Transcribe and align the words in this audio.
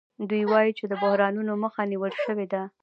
دوی 0.29 0.43
وايي 0.51 0.71
چې 0.77 0.83
د 0.87 0.93
بحرانونو 1.01 1.53
مخه 1.63 1.81
نیول 1.91 2.13
شوې 2.23 2.45
ده 2.53 2.61